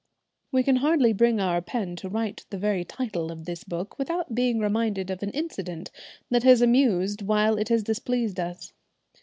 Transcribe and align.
We 0.51 0.63
can 0.63 0.77
hardly 0.77 1.13
bring 1.13 1.39
our 1.39 1.61
pen 1.61 1.95
to 1.97 2.09
write 2.09 2.45
the 2.49 2.57
very 2.57 2.83
title 2.83 3.31
of 3.31 3.45
this 3.45 3.63
book 3.63 3.99
without 3.99 4.33
being 4.33 4.57
reminded 4.57 5.11
of 5.11 5.21
an 5.21 5.29
incident 5.29 5.91
that 6.31 6.41
has 6.41 6.59
amused 6.63 7.21
while 7.21 7.55
it 7.59 7.69
has 7.69 7.83
displeased 7.83 8.39
us. 8.39 8.73